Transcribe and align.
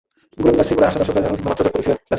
গোলাপি 0.43 0.57
জার্সি 0.75 0.75
পরে 0.77 0.87
আসা 0.89 0.99
দর্শকেরা 0.99 1.23
যেন 1.25 1.31
ভিন্ন 1.35 1.43
মাত্রা 1.49 1.63
যোগ 1.65 1.73
করেছিলেন 1.73 1.97
ম্যাচে। 1.97 2.09